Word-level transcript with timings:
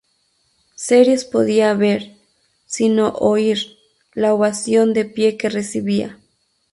Series 0.77 1.25
Podía 1.25 1.75
ver, 1.75 2.15
si 2.65 2.89
no 2.89 3.09
oír, 3.09 3.77
la 4.15 4.33
ovación 4.33 4.93
de 4.95 5.05
pie 5.05 5.37
que 5.37 5.47
recibía. 5.47 6.17